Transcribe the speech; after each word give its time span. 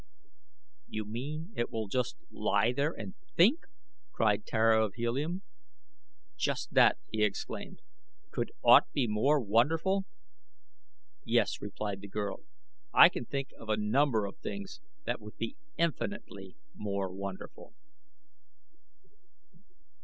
"You 0.87 1.05
mean 1.05 1.53
it 1.55 1.69
will 1.69 1.85
just 1.87 2.17
lie 2.31 2.73
there 2.73 2.91
and 2.91 3.13
think?" 3.35 3.65
cried 4.11 4.47
Tara 4.47 4.83
of 4.83 4.95
Helium. 4.95 5.43
"Just 6.35 6.73
that!" 6.73 6.97
he 7.11 7.23
exclaimed. 7.23 7.83
"Could 8.31 8.51
aught 8.63 8.91
be 8.93 9.05
more 9.05 9.39
wonderful?" 9.39 10.05
"Yes," 11.23 11.61
replied 11.61 12.01
the 12.01 12.07
girl, 12.07 12.39
"I 12.91 13.09
can 13.09 13.25
think 13.25 13.49
of 13.59 13.69
a 13.69 13.77
number 13.77 14.25
of 14.25 14.39
things 14.39 14.81
that 15.05 15.21
would 15.21 15.37
be 15.37 15.55
infinitely 15.77 16.55
more 16.73 17.13
wonderful." 17.13 17.75